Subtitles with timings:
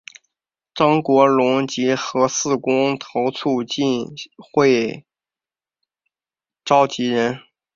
[0.73, 4.07] 张国龙及核四公投促进
[4.51, 5.05] 会
[6.65, 7.39] 召集人。